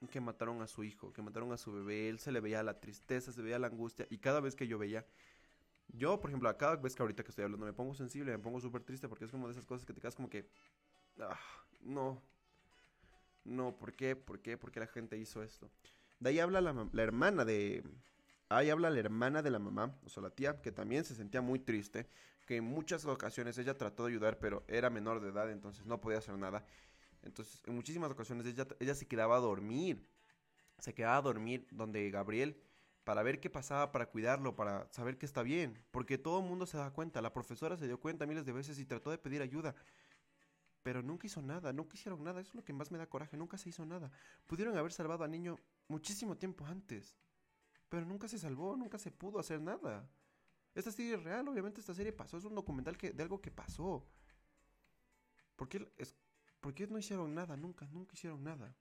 [0.07, 2.09] que mataron a su hijo, que mataron a su bebé.
[2.09, 4.07] Él se le veía la tristeza, se veía la angustia.
[4.09, 5.05] Y cada vez que yo veía,
[5.87, 8.39] yo, por ejemplo, a cada vez que ahorita que estoy hablando me pongo sensible, me
[8.39, 10.49] pongo súper triste porque es como de esas cosas que te quedas como que,
[11.19, 11.39] ah,
[11.81, 12.23] no,
[13.43, 14.15] no, ¿por qué?
[14.15, 14.57] ¿Por qué?
[14.57, 15.69] ¿Por qué la gente hizo esto?
[16.19, 17.83] De ahí habla la, la hermana de,
[18.53, 21.41] Ahí habla la hermana de la mamá, o sea, la tía, que también se sentía
[21.41, 22.07] muy triste,
[22.45, 25.99] que en muchas ocasiones ella trató de ayudar, pero era menor de edad, entonces no
[25.99, 26.63] podía hacer nada.
[27.23, 30.07] Entonces, en muchísimas ocasiones ella, se quedaba a dormir,
[30.77, 32.62] se quedaba a dormir donde Gabriel,
[33.03, 36.65] para ver qué pasaba, para cuidarlo, para saber que está bien, porque todo el mundo
[36.65, 39.41] se da cuenta, la profesora se dio cuenta miles de veces y trató de pedir
[39.41, 39.75] ayuda.
[40.83, 43.38] Pero nunca hizo nada, nunca hicieron nada, eso es lo que más me da coraje,
[43.38, 44.12] nunca se hizo nada.
[44.45, 45.57] Pudieron haber salvado al niño
[45.88, 47.15] muchísimo tiempo antes.
[47.88, 50.09] Pero nunca se salvó, nunca se pudo hacer nada.
[50.75, 53.51] Esta serie es real, obviamente esta serie pasó, es un documental que, de algo que
[53.51, 54.05] pasó.
[55.55, 56.15] ¿Por qué, es,
[56.63, 57.58] ¿Por qué no hicieron nada?
[57.58, 58.73] Nunca, nunca hicieron nada.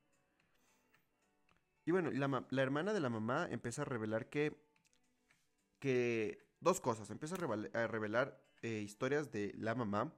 [1.85, 4.57] Y bueno, la, la hermana de la mamá empieza a revelar que...
[5.81, 6.47] Que...
[6.61, 7.11] Dos cosas.
[7.11, 10.15] Empieza a revelar, eh, historias de la mamá.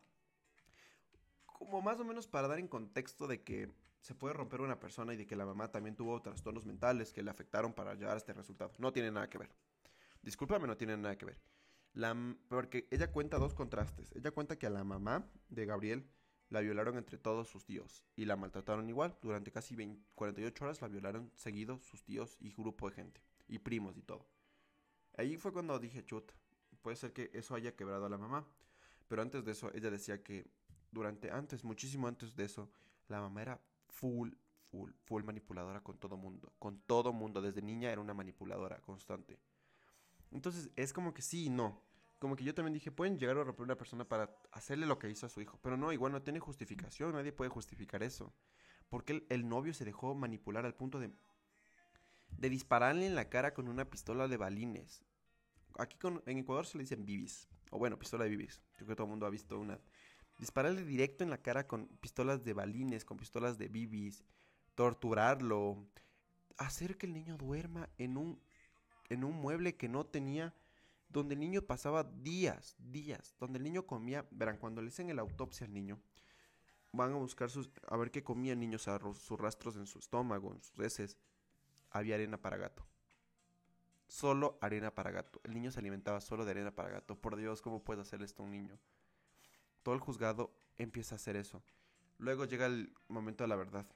[1.46, 3.72] Como más o menos para dar en contexto de que
[4.03, 7.22] se puede romper una persona y de que la mamá también tuvo trastornos mentales que
[7.22, 8.74] le afectaron para llegar a este resultado.
[8.77, 9.48] No tiene nada que ver.
[10.20, 11.40] Discúlpame, no tiene nada que ver.
[11.94, 12.14] La,
[12.48, 14.12] porque ella cuenta dos contrastes.
[14.12, 16.07] Ella cuenta que a la mamá de Gabriel
[16.50, 19.16] la violaron entre todos sus tíos y la maltrataron igual.
[19.22, 19.76] Durante casi
[20.14, 24.26] 48 horas la violaron seguidos sus tíos y grupo de gente, y primos y todo.
[25.16, 26.33] Ahí fue cuando dije, chut,
[26.83, 28.46] puede ser que eso haya quebrado a la mamá.
[29.09, 30.46] Pero antes de eso, ella decía que
[30.90, 32.70] durante, antes, muchísimo antes de eso,
[33.09, 34.30] la mamá era full,
[34.70, 36.52] full, full manipuladora con todo mundo.
[36.59, 37.40] Con todo mundo.
[37.42, 39.38] Desde niña era una manipuladora constante.
[40.30, 41.80] Entonces es como que sí y no.
[42.18, 45.11] Como que yo también dije, pueden llegar a romper una persona para hacerle lo que
[45.11, 45.59] hizo a su hijo.
[45.62, 47.12] Pero no, igual no tiene justificación.
[47.12, 48.33] Nadie puede justificar eso.
[48.88, 51.11] Porque el, novio se dejó manipular al punto de,
[52.31, 55.05] de dispararle en la cara con una pistola de balines.
[55.79, 57.48] Aquí en Ecuador se le dicen bibis.
[57.70, 58.62] O bueno, pistola de bibis.
[58.77, 59.81] Creo que todo el mundo ha visto una
[60.38, 64.24] dispararle directo en la cara con pistolas de balines, con pistolas de bibis,
[64.74, 65.87] torturarlo,
[66.57, 68.40] hacer que el niño duerma en un,
[69.09, 70.55] en un mueble que no tenía,
[71.14, 75.18] donde el niño pasaba días, días, donde el niño comía, verán, cuando le hacen el
[75.18, 75.98] autopsia al niño,
[76.92, 79.98] van a buscar sus, a ver qué comía el niño, o sus rastros en su
[79.98, 81.16] estómago, en sus heces,
[81.90, 82.87] había arena para gato.
[84.07, 85.40] Solo arena para gato.
[85.44, 87.16] El niño se alimentaba solo de arena para gato.
[87.16, 88.79] Por Dios, ¿cómo puede hacer esto un niño?
[89.85, 91.62] todo el juzgado empieza a hacer eso.
[92.18, 93.87] Luego llega el momento de la verdad.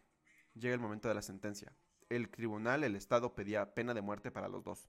[0.54, 1.72] Llega el momento de la sentencia.
[2.08, 4.88] El tribunal, el Estado pedía pena de muerte para los dos.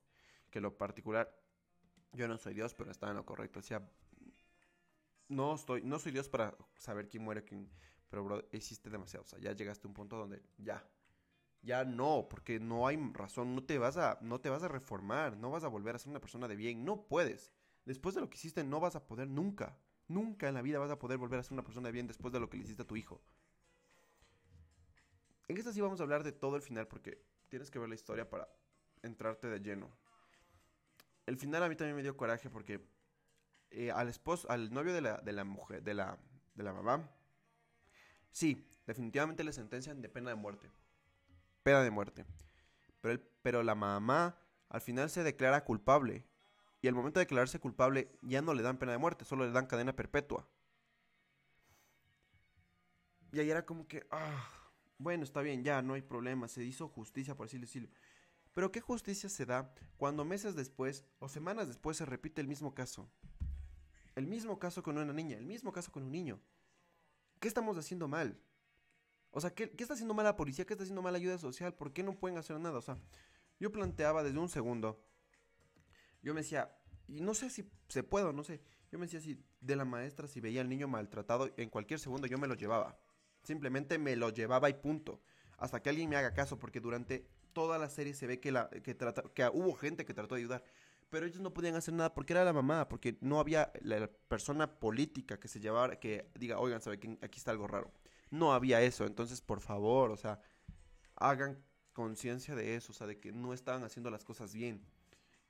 [0.52, 1.34] Que lo particular,
[2.14, 3.60] yo no soy Dios, pero estaba en lo correcto.
[3.60, 3.88] Decía,
[5.28, 7.70] no, estoy, no soy Dios para saber quién muere, quién...
[8.10, 9.24] Pero, bro, hiciste demasiado.
[9.24, 10.84] O sea, ya llegaste a un punto donde ya.
[11.62, 13.54] Ya no, porque no hay razón.
[13.54, 15.38] No te vas a, no te vas a reformar.
[15.38, 16.84] No vas a volver a ser una persona de bien.
[16.84, 17.52] No puedes.
[17.86, 19.78] Después de lo que hiciste, no vas a poder nunca.
[20.08, 22.34] Nunca en la vida vas a poder volver a ser una persona de bien después
[22.34, 23.22] de lo que le hiciste a tu hijo.
[25.48, 27.96] En esta sí vamos a hablar de todo el final porque tienes que ver la
[27.96, 28.48] historia para
[29.04, 29.92] entrarte de lleno.
[31.30, 32.84] El final a mí también me dio coraje porque
[33.70, 36.18] eh, al esposo, al novio de la, de la mujer, de la,
[36.56, 37.08] de la mamá,
[38.32, 40.72] sí, definitivamente le sentencian de pena de muerte.
[41.62, 42.26] Pena de muerte.
[43.00, 44.40] Pero, el, pero la mamá
[44.70, 46.26] al final se declara culpable
[46.82, 49.52] y al momento de declararse culpable ya no le dan pena de muerte, solo le
[49.52, 50.50] dan cadena perpetua.
[53.32, 54.50] Y ahí era como que, ah,
[54.98, 57.90] bueno, está bien, ya, no hay problema, se hizo justicia, por así decirlo.
[58.54, 62.74] Pero ¿qué justicia se da cuando meses después o semanas después se repite el mismo
[62.74, 63.10] caso?
[64.16, 66.42] El mismo caso con una niña, el mismo caso con un niño.
[67.40, 68.40] ¿Qué estamos haciendo mal?
[69.32, 70.66] O sea, ¿qué, ¿qué, está haciendo mal la policía?
[70.66, 71.74] ¿Qué está haciendo mal la ayuda social?
[71.74, 72.80] ¿Por qué no pueden hacer nada?
[72.80, 72.98] O sea,
[73.60, 75.06] yo planteaba desde un segundo
[76.22, 76.76] yo me decía,
[77.08, 79.86] y no sé si se puede o no sé, yo me decía si de la
[79.86, 83.00] maestra, si veía al niño maltratado, en cualquier segundo yo me lo llevaba.
[83.44, 85.22] Simplemente me lo llevaba y punto.
[85.58, 88.70] Hasta que alguien me haga caso, porque durante toda la serie se ve que, la,
[88.70, 90.64] que, trata, que hubo gente que trató de ayudar.
[91.10, 94.80] Pero ellos no podían hacer nada porque era la mamá, porque no había la persona
[94.80, 97.92] política que se llevara, que diga, oigan, ¿sabe que aquí está algo raro?
[98.30, 100.40] No había eso, entonces por favor, o sea,
[101.16, 104.86] hagan conciencia de eso, o sea, de que no estaban haciendo las cosas bien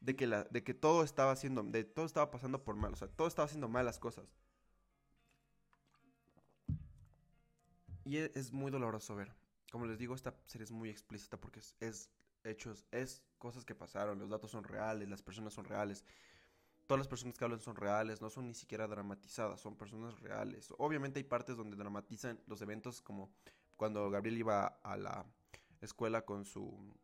[0.01, 2.95] de que, la, de que todo estaba haciendo, de todo estaba pasando por mal, o
[2.95, 4.25] sea, todo estaba haciendo malas cosas.
[8.05, 9.33] Y e, es, muy doloroso ver.
[9.71, 12.09] Como les digo, esta serie es muy explícita porque es, es
[12.43, 16.03] hechos, es cosas que pasaron, los datos son reales, las personas son reales.
[16.87, 20.73] Todas las personas que hablan son reales, no son ni siquiera dramatizadas, son personas reales.
[20.77, 23.29] Obviamente hay partes donde dramatizan los eventos como
[23.77, 25.25] cuando Gabriel iba a la
[25.81, 26.95] escuela con su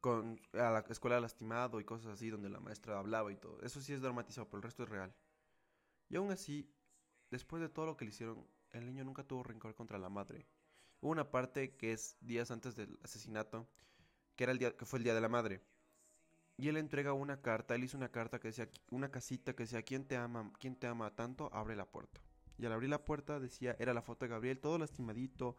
[0.00, 3.62] con, a la escuela lastimado y cosas así, donde la maestra hablaba y todo.
[3.62, 5.14] Eso sí es dramatizado, pero el resto es real.
[6.08, 6.68] Y aún así,
[7.30, 10.44] después de todo lo que le hicieron, el niño nunca tuvo rencor contra la madre.
[11.02, 13.68] Hubo una parte que es días antes del asesinato,
[14.36, 15.60] que, era el día, que fue el día de la madre.
[16.56, 19.82] Y él entrega una carta, él hizo una carta que decía, una casita que decía,
[19.82, 21.52] ¿quién te ama, quién te ama tanto?
[21.52, 22.20] Abre la puerta.
[22.56, 25.56] Y al abrir la puerta decía, era la foto de Gabriel, todo lastimadito,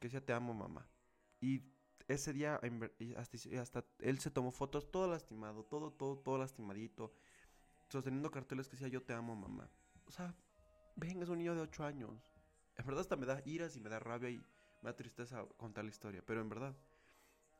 [0.00, 0.88] que decía, te amo mamá.
[1.40, 1.62] Y
[2.08, 2.60] ese día
[3.56, 7.14] hasta, él se tomó fotos todo lastimado, todo, todo, todo lastimadito,
[7.88, 9.70] sosteniendo carteles que decía yo te amo mamá.
[10.06, 10.34] O sea,
[10.96, 12.33] ven, es un niño de 8 años.
[12.76, 14.38] En verdad hasta me da iras y me da rabia y
[14.82, 16.74] me da tristeza contar la historia, pero en verdad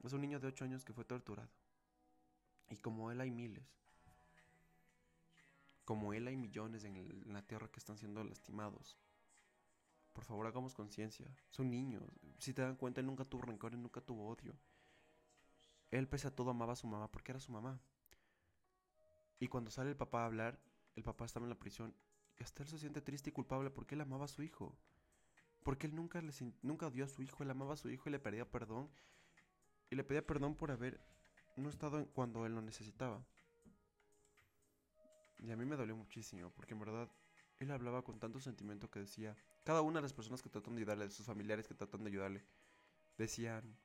[0.03, 1.51] es un niño de 8 años que fue torturado.
[2.69, 3.65] Y como él hay miles.
[5.85, 8.99] Como él hay millones en la tierra que están siendo lastimados.
[10.13, 11.27] Por favor, hagamos conciencia.
[11.51, 12.03] Son niños.
[12.39, 14.57] Si te dan cuenta, él nunca tuvo rencor, él nunca tuvo odio.
[15.91, 17.81] Él, pese a todo, amaba a su mamá porque era su mamá.
[19.41, 20.59] Y cuando sale el papá a hablar,
[20.95, 21.95] el papá estaba en la prisión.
[22.39, 24.77] Y hasta él se siente triste y culpable porque él amaba a su hijo.
[25.65, 28.13] Porque él nunca, le, nunca odió a su hijo, él amaba a su hijo y
[28.13, 28.89] le pedía perdón.
[29.91, 31.01] Y le pedía perdón por haber
[31.57, 33.27] no estado cuando él lo necesitaba.
[35.39, 37.11] Y a mí me dolió muchísimo, porque en verdad
[37.59, 40.83] él hablaba con tanto sentimiento que decía, cada una de las personas que tratan de
[40.83, 42.45] ayudarle, de sus familiares que tratan de ayudarle,
[43.17, 43.77] decían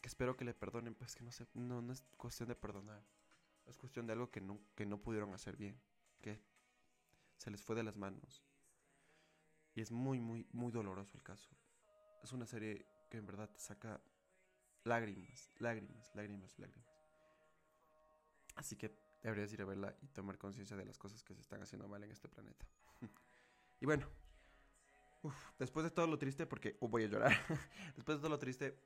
[0.00, 3.04] que espero que le perdonen, pues que no, sé, no, no es cuestión de perdonar,
[3.66, 5.80] es cuestión de algo que no, que no pudieron hacer bien,
[6.20, 6.40] que
[7.36, 8.42] se les fue de las manos.
[9.78, 11.48] Y es muy, muy, muy doloroso el caso.
[12.24, 14.02] Es una serie que en verdad te saca
[14.82, 16.90] lágrimas, lágrimas, lágrimas, lágrimas.
[18.56, 21.62] Así que deberías ir a verla y tomar conciencia de las cosas que se están
[21.62, 22.66] haciendo mal en este planeta.
[23.80, 24.08] y bueno,
[25.60, 27.36] después de todo lo triste, porque voy a llorar,
[27.94, 28.82] después de todo lo triste,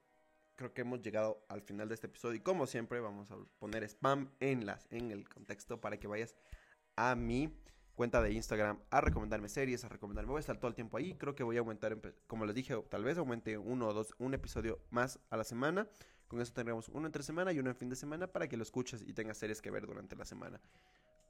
[0.57, 3.83] creo que hemos llegado al final de este episodio y como siempre vamos a poner
[3.85, 6.37] spam en, las, en el contexto para que vayas
[6.97, 7.59] a mi
[7.95, 11.15] cuenta de Instagram a recomendarme series, a recomendarme, voy a estar todo el tiempo ahí,
[11.15, 14.35] creo que voy a aumentar, como les dije, tal vez aumente uno o dos, un
[14.35, 15.89] episodio más a la semana
[16.33, 18.63] con eso tendremos uno entre semana y uno en fin de semana para que lo
[18.63, 20.63] escuches y tengas series que ver durante la semana.